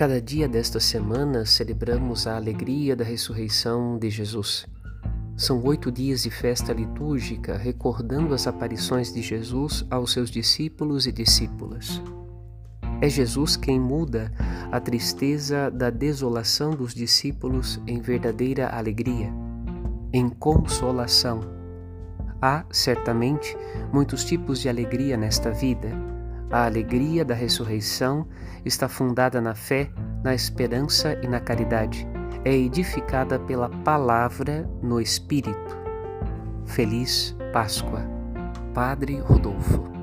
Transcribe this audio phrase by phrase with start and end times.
[0.00, 4.66] Cada dia desta semana celebramos a alegria da ressurreição de Jesus.
[5.36, 11.12] São oito dias de festa litúrgica recordando as aparições de Jesus aos seus discípulos e
[11.12, 12.00] discípulas.
[13.02, 14.32] É Jesus quem muda
[14.72, 19.30] a tristeza da desolação dos discípulos em verdadeira alegria,
[20.14, 21.42] em consolação.
[22.40, 23.54] Há, certamente,
[23.92, 25.90] muitos tipos de alegria nesta vida
[26.50, 28.26] a alegria da ressurreição
[28.64, 29.90] está fundada na fé,
[30.22, 32.06] na esperança e na caridade.
[32.44, 35.78] É edificada pela palavra no Espírito.
[36.66, 38.02] Feliz Páscoa.
[38.74, 39.99] Padre Rodolfo.